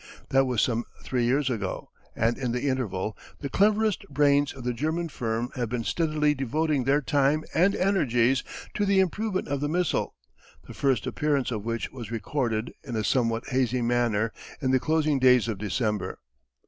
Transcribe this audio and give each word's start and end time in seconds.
That 0.29 0.45
was 0.45 0.63
some 0.63 0.85
three 1.03 1.25
years 1.25 1.47
ago, 1.51 1.91
and 2.15 2.35
in 2.35 2.53
the 2.53 2.67
interval 2.67 3.15
the 3.39 3.49
cleverest 3.51 4.03
brains 4.09 4.51
of 4.51 4.63
the 4.63 4.73
German 4.73 5.09
firm 5.09 5.51
have 5.53 5.69
been 5.69 5.83
steadily 5.83 6.33
devoting 6.33 6.85
their 6.85 7.01
time 7.03 7.43
and 7.53 7.75
energies 7.75 8.43
to 8.73 8.87
the 8.87 8.99
improvement 8.99 9.47
of 9.47 9.59
the 9.61 9.69
missile, 9.69 10.15
the 10.67 10.73
first 10.73 11.05
appearance 11.05 11.51
of 11.51 11.65
which 11.65 11.91
was 11.91 12.09
recorded, 12.09 12.73
in 12.83 12.95
a 12.95 13.03
somewhat 13.03 13.49
hazy 13.49 13.83
manner, 13.83 14.33
in 14.59 14.71
the 14.71 14.79
closing 14.79 15.19
days 15.19 15.47
of 15.47 15.59
December. 15.59 16.17